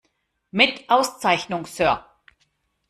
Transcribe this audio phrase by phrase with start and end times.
[0.49, 2.03] Mit Auszeichnung, Sir!